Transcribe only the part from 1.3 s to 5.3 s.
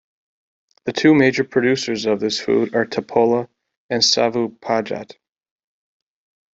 producers of this food are Tapola and Savupojat.